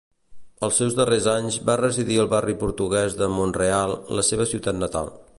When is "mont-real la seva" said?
3.37-4.49